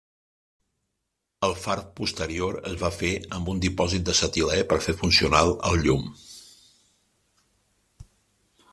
[1.47, 6.11] El far posterior es va fer amb un dipòsit d'acetilè per fer funcional el llum.